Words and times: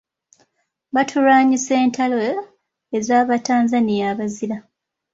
Batulwanyisa 0.93 1.73
entalo 1.83 2.19
ez'Abatanzania 2.97 4.03
abazira. 4.11 4.57